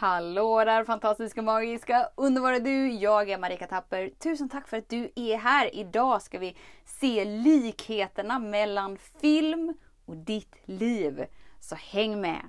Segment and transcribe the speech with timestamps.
[0.00, 2.90] Hallå där fantastiska, magiska, underbara du!
[2.90, 4.10] Jag är Marika Tapper.
[4.18, 5.74] Tusen tack för att du är här.
[5.74, 9.74] Idag ska vi se likheterna mellan film
[10.04, 11.24] och ditt liv.
[11.60, 12.40] Så häng med!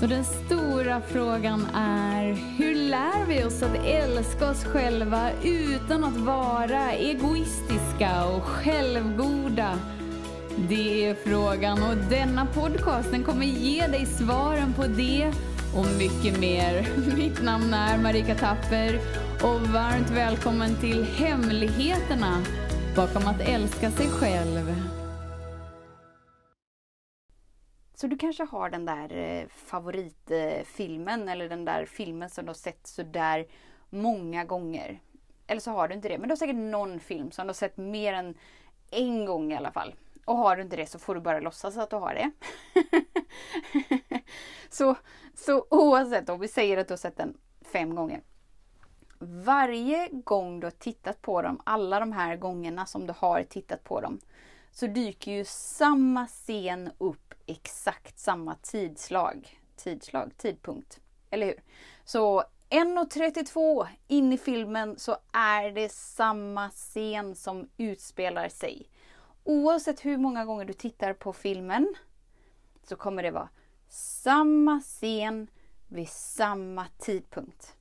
[0.00, 6.16] Så den stora frågan är, hur lär vi oss att älska oss själva utan att
[6.16, 9.78] vara egoistiska och självgoda?
[10.58, 15.32] Det är frågan och denna podcast den kommer ge dig svaren på det
[15.76, 16.88] och mycket mer.
[17.16, 19.00] Mitt namn är Marika Tapper
[19.42, 22.42] och varmt välkommen till Hemligheterna
[22.96, 24.74] bakom att älska sig själv.
[27.94, 32.54] Så du kanske har den där eh, favoritfilmen eller den där filmen som du har
[32.54, 33.46] sett sådär
[33.90, 35.00] många gånger.
[35.46, 37.54] Eller så har du inte det, men du har säkert någon film som du har
[37.54, 38.34] sett mer än
[38.90, 39.94] en gång i alla fall.
[40.26, 42.30] Och har du inte det så får du bara låtsas att du har det.
[44.70, 44.96] så,
[45.34, 47.36] så oavsett om vi säger att du har sett den
[47.72, 48.22] fem gånger.
[49.18, 53.84] Varje gång du har tittat på dem, alla de här gångerna som du har tittat
[53.84, 54.20] på dem,
[54.70, 59.60] så dyker ju samma scen upp exakt samma tidslag.
[59.76, 61.00] Tidslag, tidpunkt.
[61.30, 61.60] Eller hur?
[62.04, 68.88] Så 1.32 in i filmen så är det samma scen som utspelar sig.
[69.48, 71.94] Oavsett hur många gånger du tittar på filmen
[72.82, 73.48] så kommer det vara
[73.88, 75.46] samma scen
[75.88, 77.76] vid samma tidpunkt.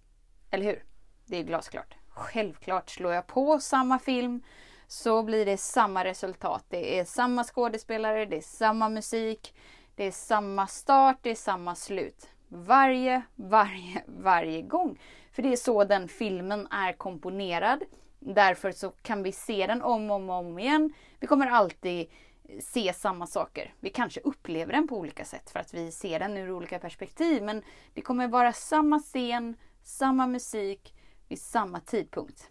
[0.52, 0.84] Eller hur?
[1.26, 1.96] Det är glasklart.
[2.10, 4.44] Självklart slår jag på samma film
[4.88, 6.66] så blir det samma resultat.
[6.70, 9.54] Det är samma skådespelare, det är samma musik,
[9.96, 12.28] det är samma start, det är samma slut.
[12.48, 15.00] Varje, varje, varje gång.
[15.32, 17.84] För det är så den filmen är komponerad.
[18.34, 20.94] Därför så kan vi se den om och om, om igen.
[21.20, 22.10] Vi kommer alltid
[22.62, 23.74] se samma saker.
[23.80, 27.44] Vi kanske upplever den på olika sätt för att vi ser den ur olika perspektiv.
[27.44, 27.62] Men
[27.94, 30.96] det kommer vara samma scen, samma musik
[31.28, 32.50] vid samma tidpunkt.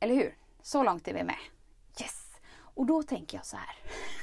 [0.00, 0.36] Eller hur?
[0.62, 1.38] Så långt är vi med.
[2.00, 2.30] Yes!
[2.54, 3.76] Och då tänker jag så här.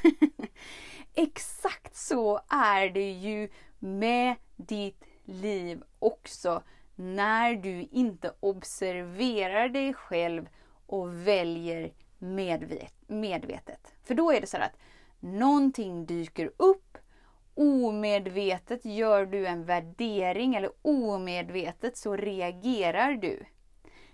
[1.14, 3.50] Exakt så är det ju
[3.80, 6.64] med ditt liv också
[7.00, 10.50] när du inte observerar dig själv
[10.86, 11.94] och väljer
[13.08, 13.94] medvetet.
[14.04, 14.78] För då är det så att
[15.20, 16.98] någonting dyker upp,
[17.56, 23.46] omedvetet gör du en värdering eller omedvetet så reagerar du.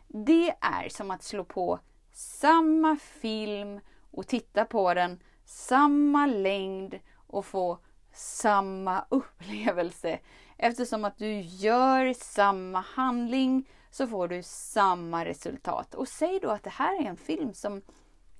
[0.07, 1.79] Det är som att slå på
[2.11, 3.79] samma film
[4.11, 7.79] och titta på den samma längd och få
[8.13, 10.19] samma upplevelse.
[10.57, 15.95] Eftersom att du gör samma handling så får du samma resultat.
[15.95, 17.81] Och säg då att det här är en film som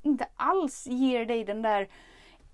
[0.01, 1.89] inte alls ger dig den där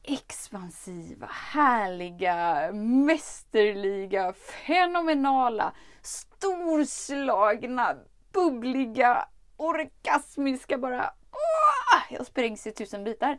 [0.03, 7.95] expansiva, härliga, mästerliga, fenomenala, storslagna,
[8.33, 9.27] bubbliga,
[9.57, 13.37] orgasmiska bara åh, jag sprängs i tusen bitar.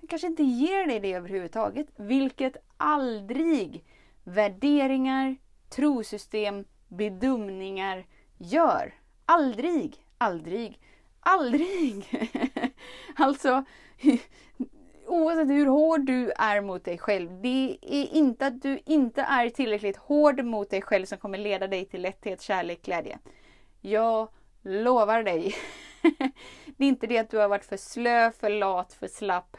[0.00, 3.84] Den kanske inte ger dig det överhuvudtaget, vilket aldrig
[4.24, 5.36] värderingar,
[5.76, 8.06] trosystem, bedömningar
[8.38, 8.94] gör.
[9.26, 10.80] Aldrig, aldrig,
[11.20, 12.04] aldrig!
[13.16, 13.64] alltså,
[15.06, 19.50] oavsett hur hård du är mot dig själv, det är inte att du inte är
[19.50, 23.18] tillräckligt hård mot dig själv som kommer leda dig till lätthet, kärlek, glädje.
[23.80, 24.28] Jag
[24.62, 25.54] lovar dig.
[26.76, 29.56] det är inte det att du har varit för slö, för lat, för slapp,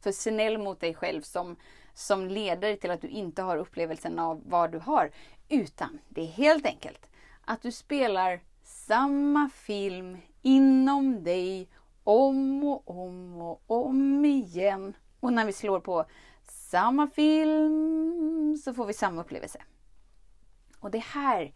[0.00, 1.56] för snäll mot dig själv som,
[1.94, 5.10] som leder till att du inte har upplevelsen av vad du har.
[5.48, 7.06] Utan det är helt enkelt
[7.44, 11.68] att du spelar samma film inom dig
[12.04, 14.96] om och om och om igen.
[15.20, 16.04] Och när vi slår på
[16.42, 19.62] samma film så får vi samma upplevelse.
[20.80, 21.52] Och det här,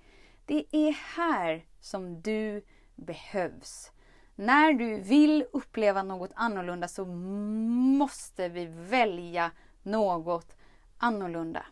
[0.47, 2.63] det är här som du
[2.97, 3.93] behövs.
[4.35, 9.51] När du vill uppleva något annorlunda så måste vi välja
[9.91, 10.57] något
[10.99, 11.67] annorlunda.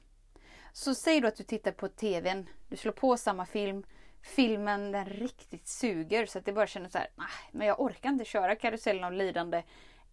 [0.73, 3.85] Så säg då att du tittar på TVn, du slår på samma film,
[4.23, 8.11] filmen den riktigt suger så att det bara känner så här, nej men jag orkar
[8.11, 9.63] inte köra karusellen av lidande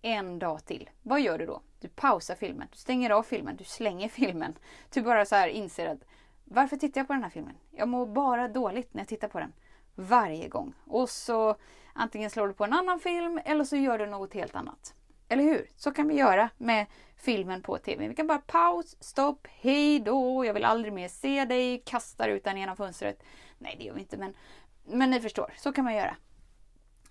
[0.02, 0.90] en dag till.
[1.02, 1.62] Vad gör du då?
[1.80, 4.54] Du pausar filmen, du stänger av filmen, du slänger filmen.
[4.94, 6.00] Du bara så här inser att
[6.44, 7.56] varför tittar jag på den här filmen?
[7.72, 9.54] Jag mår bara dåligt när jag tittar på den.
[9.96, 10.74] Varje gång.
[10.86, 11.56] Och så
[11.94, 14.94] antingen slår du på en annan film eller så gör du något helt annat.
[15.30, 15.70] Eller hur?
[15.76, 16.86] Så kan vi göra med
[17.18, 18.08] filmen på TV.
[18.08, 22.44] Vi kan bara paus, stopp, hej då, jag vill aldrig mer se dig, kastar ut
[22.44, 23.24] den genom fönstret.
[23.58, 24.34] Nej, det gör vi inte, men,
[24.86, 25.54] men ni förstår.
[25.58, 26.16] Så kan man göra.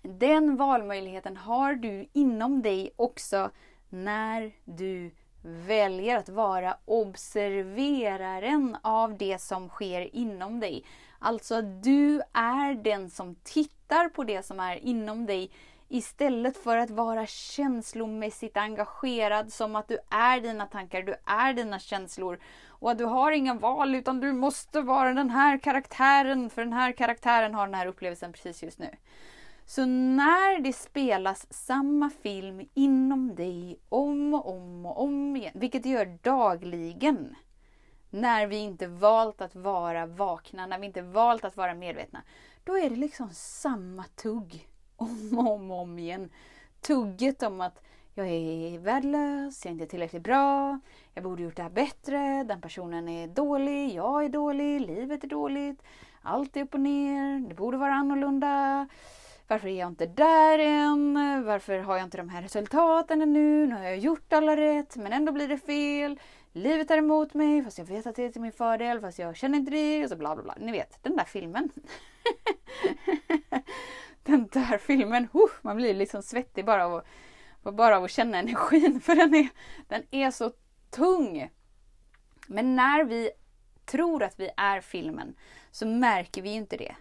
[0.01, 3.49] Den valmöjligheten har du inom dig också
[3.89, 5.11] när du
[5.43, 10.85] väljer att vara observeraren av det som sker inom dig.
[11.19, 15.51] Alltså du är den som tittar på det som är inom dig
[15.93, 21.79] istället för att vara känslomässigt engagerad som att du är dina tankar, du är dina
[21.79, 26.63] känslor och att du har inga val utan du måste vara den här karaktären för
[26.63, 28.89] den här karaktären har den här upplevelsen precis just nu.
[29.65, 35.83] Så när det spelas samma film inom dig om och om och om igen, vilket
[35.83, 37.35] det gör dagligen,
[38.09, 42.21] när vi inte valt att vara vakna, när vi inte valt att vara medvetna,
[42.63, 46.29] då är det liksom samma tugg om och om, om igen.
[46.81, 47.81] Tugget om att
[48.15, 50.79] jag är värdelös, jag är inte tillräckligt bra,
[51.13, 55.27] jag borde gjort det här bättre, den personen är dålig, jag är dålig, livet är
[55.27, 55.83] dåligt,
[56.21, 58.87] allt är upp och ner, det borde vara annorlunda.
[59.47, 61.13] Varför är jag inte där än?
[61.45, 63.67] Varför har jag inte de här resultaten ännu?
[63.67, 66.19] Nu har jag gjort alla rätt men ändå blir det fel.
[66.51, 69.35] Livet är emot mig fast jag vet att det är till min fördel fast jag
[69.35, 70.03] känner inte det.
[70.03, 70.55] Och så bla bla bla.
[70.59, 71.69] Ni vet, den där filmen.
[74.59, 77.03] den där filmen, uh, man blir liksom svettig bara av,
[77.63, 79.49] bara av att känna energin för den är,
[79.87, 80.51] den är så
[80.89, 81.49] tung.
[82.47, 83.31] Men när vi
[83.85, 85.35] tror att vi är filmen
[85.71, 86.95] så märker vi inte det.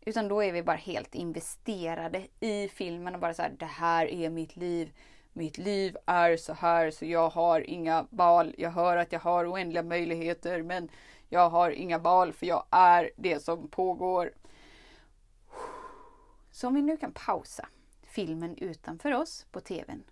[0.00, 4.06] Utan då är vi bara helt investerade i filmen och bara så här, det här
[4.06, 4.92] är mitt liv.
[5.32, 8.54] Mitt liv är så här så jag har inga val.
[8.58, 10.88] Jag hör att jag har oändliga möjligheter men
[11.28, 14.32] jag har inga val för jag är det som pågår.
[16.60, 17.68] Så om vi nu kan pausa
[18.02, 20.02] filmen utanför oss på TVn.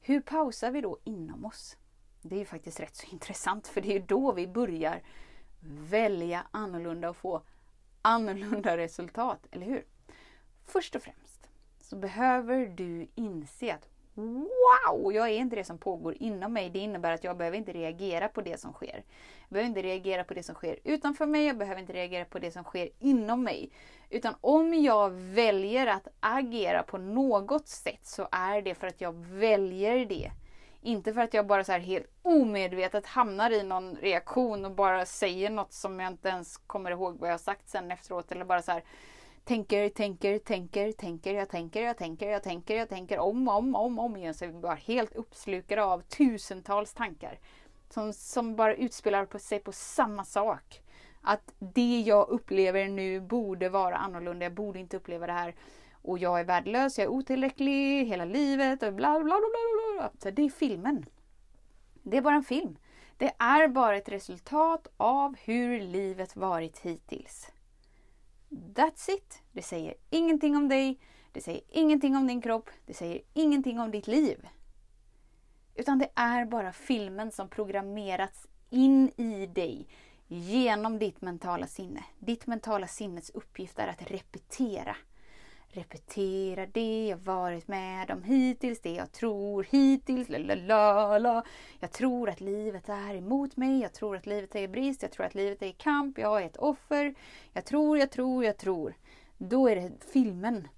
[0.00, 1.76] Hur pausar vi då inom oss?
[2.22, 5.02] Det är ju faktiskt rätt så intressant för det är då vi börjar
[5.90, 7.42] välja annorlunda och få
[8.02, 9.84] annorlunda resultat, eller hur?
[10.64, 11.48] Först och främst
[11.80, 13.88] så behöver du inse att
[14.20, 15.12] Wow!
[15.12, 16.70] Jag är inte det som pågår inom mig.
[16.70, 19.04] Det innebär att jag behöver inte reagera på det som sker.
[19.40, 21.46] Jag behöver inte reagera på det som sker utanför mig.
[21.46, 23.70] Jag behöver inte reagera på det som sker inom mig.
[24.10, 29.12] Utan om jag väljer att agera på något sätt så är det för att jag
[29.26, 30.30] väljer det.
[30.82, 35.06] Inte för att jag bara så här helt omedvetet hamnar i någon reaktion och bara
[35.06, 38.32] säger något som jag inte ens kommer ihåg vad jag sagt sen efteråt.
[38.32, 38.82] Eller bara så här
[39.44, 43.98] tänker, tänker, tänker, tänker, jag tänker, jag tänker, jag tänker, jag tänker om, om, om,
[43.98, 44.34] om igen.
[44.34, 47.38] Så vi bara helt uppslukade av tusentals tankar.
[47.88, 50.82] Som, som bara utspelar på sig på samma sak.
[51.22, 54.44] Att det jag upplever nu borde vara annorlunda.
[54.44, 55.54] Jag borde inte uppleva det här.
[56.02, 60.10] Och jag är värdelös, jag är otillräcklig hela livet och bla bla bla bla bla.
[60.18, 61.06] Så det är filmen.
[62.02, 62.76] Det är bara en film.
[63.16, 67.50] Det är bara ett resultat av hur livet varit hittills.
[68.50, 69.42] That's it.
[69.52, 71.00] Det säger ingenting om dig.
[71.32, 72.70] Det säger ingenting om din kropp.
[72.86, 74.48] Det säger ingenting om ditt liv.
[75.74, 79.88] Utan det är bara filmen som programmerats in i dig
[80.28, 82.04] genom ditt mentala sinne.
[82.18, 84.96] Ditt mentala sinnes uppgift är att repetera
[85.72, 91.44] repetera det jag varit med om hittills, det jag tror hittills, la
[91.80, 95.12] Jag tror att livet är emot mig, jag tror att livet är i brist, jag
[95.12, 97.14] tror att livet är i kamp, jag är ett offer.
[97.52, 98.94] Jag tror, jag tror, jag tror.
[99.38, 100.68] Då är det filmen.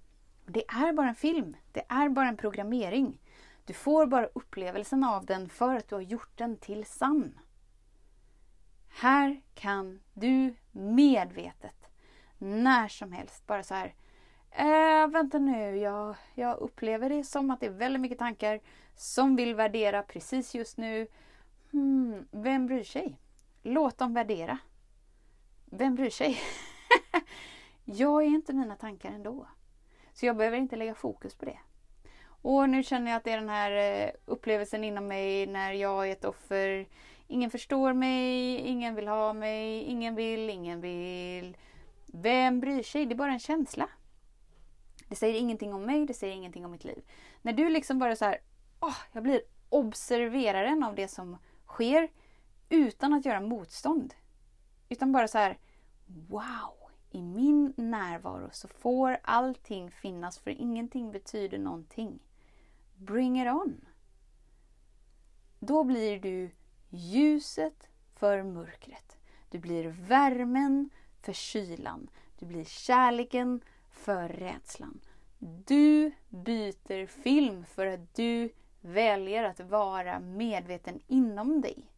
[0.47, 1.57] Det är bara en film.
[1.73, 3.19] Det är bara en programmering.
[3.65, 7.39] Du får bara upplevelsen av den för att du har gjort den till sann.
[8.89, 11.87] Här kan du medvetet,
[12.39, 13.95] när som helst, bara så här
[14.55, 18.61] Eh, vänta nu, jag, jag upplever det som att det är väldigt mycket tankar
[18.97, 21.07] som vill värdera precis just nu.
[21.71, 23.19] Hmm, vem bryr sig?
[23.63, 24.59] Låt dem värdera.
[25.65, 26.41] Vem bryr sig?
[27.85, 29.47] jag är inte mina tankar ändå.
[30.13, 31.59] Så jag behöver inte lägga fokus på det.
[32.25, 36.09] Och nu känner jag att det är den här eh, upplevelsen inom mig när jag
[36.09, 36.87] är ett offer.
[37.27, 41.57] Ingen förstår mig, ingen vill ha mig, ingen vill, ingen vill.
[42.07, 43.07] Vem bryr sig?
[43.07, 43.89] Det är bara en känsla.
[45.09, 47.03] Det säger ingenting om mig, det säger ingenting om mitt liv.
[47.43, 48.39] När du liksom bara så här,
[48.81, 52.09] åh, jag blir observeraren av det som sker
[52.69, 54.15] utan att göra motstånd.
[54.89, 55.59] Utan bara så här,
[56.07, 62.19] wow, i min närvaro så får allting finnas för ingenting betyder någonting.
[62.95, 63.85] Bring it on!
[65.59, 66.51] Då blir du
[66.91, 69.19] ljuset för mörkret.
[69.51, 72.11] Du blir värmen för kylan.
[72.39, 73.61] Du blir kärleken
[73.93, 75.01] för rädslan.
[75.39, 81.89] Du byter film för att du väljer att vara medveten inom dig.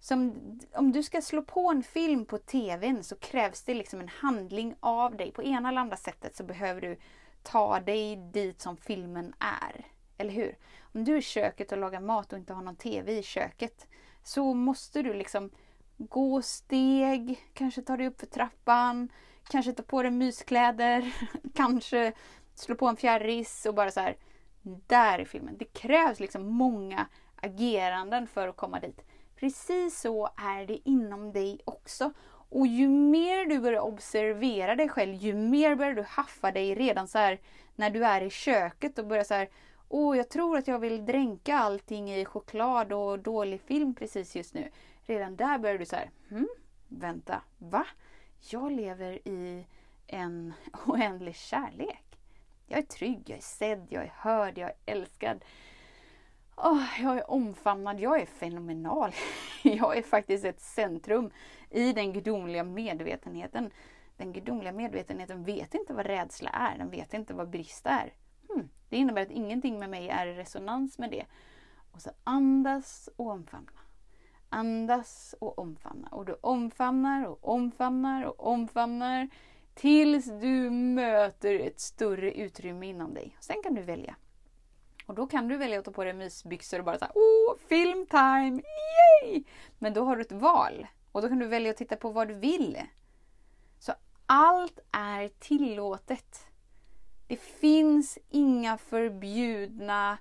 [0.00, 0.34] Som,
[0.74, 4.74] om du ska slå på en film på TVn så krävs det liksom en handling
[4.80, 5.32] av dig.
[5.32, 6.96] På ena eller andra sättet så behöver du
[7.42, 9.86] ta dig dit som filmen är.
[10.18, 10.56] Eller hur?
[10.80, 13.86] Om du är i köket och lagar mat och inte har någon TV i köket
[14.22, 15.50] så måste du liksom
[15.96, 19.08] gå steg, kanske ta dig upp för trappan,
[19.48, 21.14] kanske ta på dig myskläder,
[21.54, 22.12] kanske
[22.54, 24.16] slå på en fjärris och bara så här.
[24.62, 25.56] Där är filmen.
[25.58, 27.06] Det krävs liksom många
[27.36, 29.04] ageranden för att komma dit.
[29.36, 32.12] Precis så är det inom dig också.
[32.48, 37.08] Och ju mer du börjar observera dig själv, ju mer börjar du haffa dig redan
[37.08, 37.40] så här
[37.74, 39.48] när du är i köket och börjar så här
[39.94, 44.54] Åh, jag tror att jag vill dränka allting i choklad och dålig film precis just
[44.54, 44.70] nu.
[45.02, 46.48] Redan där börjar du så här, hm,
[46.88, 47.86] vänta, va?
[48.50, 49.66] Jag lever i
[50.06, 50.52] en
[50.86, 52.18] oändlig kärlek.
[52.66, 55.44] Jag är trygg, jag är sedd, jag är hörd, jag är älskad.
[56.56, 59.12] Oh, jag är omfamnad, jag är fenomenal.
[59.62, 61.30] Jag är faktiskt ett centrum
[61.70, 63.70] i den gudomliga medvetenheten.
[64.16, 68.12] Den gudomliga medvetenheten vet inte vad rädsla är, den vet inte vad brist är.
[68.48, 68.68] Hmm.
[68.88, 71.24] Det innebär att ingenting med mig är i resonans med det.
[71.92, 73.81] Och så andas och omfamna.
[74.52, 76.08] Andas och omfamna.
[76.08, 79.28] Och du omfamnar och omfamnar och omfamnar
[79.74, 83.36] tills du möter ett större utrymme inom dig.
[83.40, 84.16] Sen kan du välja.
[85.06, 88.62] Och då kan du välja att ta på dig mysbyxor och bara säga Åh, filmtime!
[89.24, 89.44] Yay!
[89.78, 90.86] Men då har du ett val.
[91.12, 92.78] Och då kan du välja att titta på vad du vill.
[93.78, 93.92] Så
[94.26, 96.46] allt är tillåtet.
[97.26, 100.18] Det finns inga förbjudna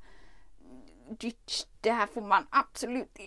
[1.82, 3.20] det här får man absolut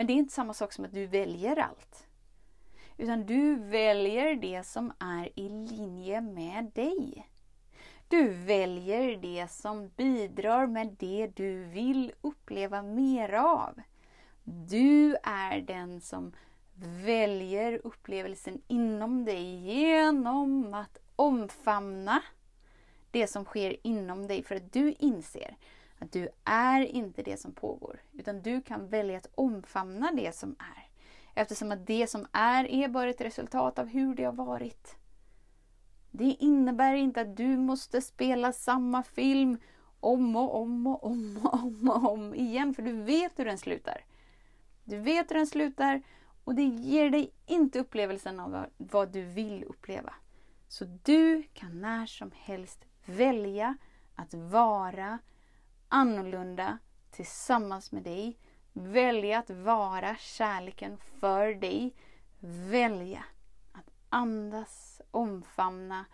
[0.00, 2.06] men det är inte samma sak som att du väljer allt.
[2.96, 7.30] Utan du väljer det som är i linje med dig.
[8.08, 13.80] Du väljer det som bidrar med det du vill uppleva mer av.
[14.44, 16.32] Du är den som
[17.04, 22.22] väljer upplevelsen inom dig genom att omfamna
[23.10, 25.56] det som sker inom dig för att du inser
[26.00, 30.56] att du är inte det som pågår utan du kan välja att omfamna det som
[30.58, 30.88] är.
[31.34, 34.96] Eftersom att det som är är bara ett resultat av hur det har varit.
[36.10, 39.58] Det innebär inte att du måste spela samma film
[40.00, 43.58] om och om och om och om och om igen för du vet hur den
[43.58, 44.04] slutar.
[44.84, 46.02] Du vet hur den slutar
[46.44, 50.14] och det ger dig inte upplevelsen av vad du vill uppleva.
[50.68, 53.76] Så du kan när som helst välja
[54.14, 55.18] att vara
[55.90, 56.78] annorlunda
[57.10, 58.38] tillsammans med dig.
[58.72, 61.94] Välja att vara kärleken för dig.
[62.70, 63.24] Välja
[63.72, 66.04] att andas, omfamna,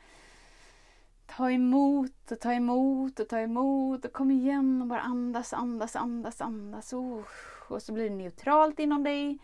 [1.26, 5.96] ta emot och ta emot och ta emot och kom igen och bara andas, andas,
[5.96, 6.92] andas, andas.
[6.92, 7.24] Oh.
[7.68, 9.38] Och så blir det neutralt inom dig.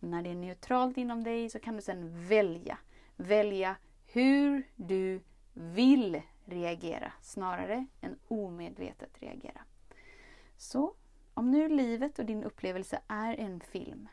[0.00, 2.78] När det är neutralt inom dig så kan du sedan välja.
[3.16, 5.20] Välja hur du
[5.52, 9.60] vill reagera snarare än omedvetet reagera.
[10.60, 10.94] Så
[11.34, 14.08] om nu livet och din upplevelse är en film,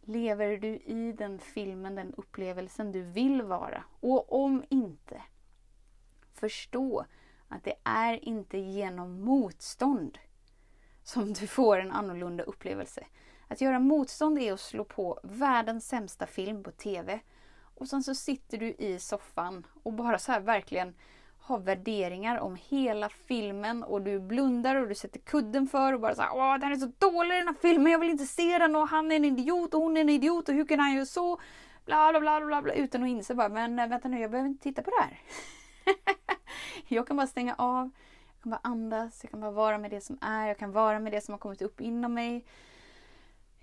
[0.00, 3.84] lever du i den filmen, den upplevelsen du vill vara?
[4.00, 5.22] Och om inte,
[6.32, 7.06] förstå
[7.48, 10.18] att det är inte genom motstånd
[11.02, 13.06] som du får en annorlunda upplevelse.
[13.48, 17.20] Att göra motstånd är att slå på världens sämsta film på TV
[17.74, 20.94] och sen så sitter du i soffan och bara så här verkligen
[21.46, 26.14] har värderingar om hela filmen och du blundar och du sätter kudden för och bara
[26.14, 28.88] såhär Åh, den är så dålig den här filmen, jag vill inte se den och
[28.88, 31.40] han är en idiot och hon är en idiot och hur kan han göra så?
[31.84, 34.48] Bla bla bla bla, bla utan att inse bara, men eh, vänta nu, jag behöver
[34.48, 35.18] inte titta på det här.
[36.88, 37.90] jag kan bara stänga av,
[38.34, 40.98] jag kan bara andas, jag kan bara vara med det som är, jag kan vara
[40.98, 42.44] med det som har kommit upp inom mig.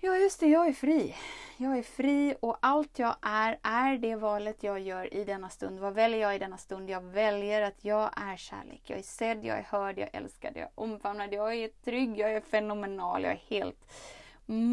[0.04, 1.14] Ja, just det, jag är fri.
[1.56, 5.80] Jag är fri och allt jag är, är det valet jag gör i denna stund.
[5.80, 6.90] Vad väljer jag i denna stund?
[6.90, 8.82] Jag väljer att jag är kärlek.
[8.84, 12.18] Jag är sedd, jag är hörd, jag är älskad, jag är omfamnad, jag är trygg,
[12.18, 13.86] jag är fenomenal, jag är helt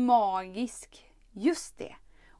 [0.05, 1.11] magisk.
[1.31, 1.95] Just det!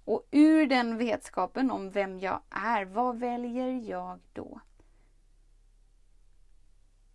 [0.05, 4.60] Och ur den vetskapen om vem jag är, vad väljer jag då?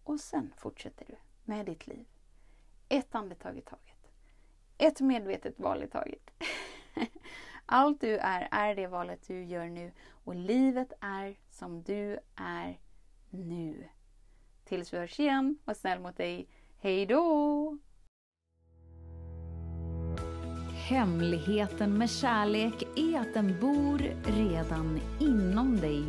[0.05, 2.07] Och sen fortsätter du med ditt liv.
[2.89, 3.94] Ett andetag i taget.
[4.85, 6.31] Ett medvetet val i taget.
[7.67, 9.93] Allt du är, är det valet du gör nu.
[10.25, 12.81] Och livet är som du är
[13.31, 13.89] nu.
[14.65, 16.49] Tills vi hörs igen, var snäll mot dig.
[16.81, 17.79] Hej då!
[20.89, 26.05] Hemligheten med kärlek är att den bor redan inom dig.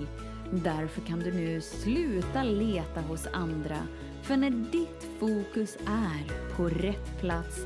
[0.51, 3.87] Därför kan du nu sluta leta hos andra.
[4.23, 7.65] För när ditt fokus är på rätt plats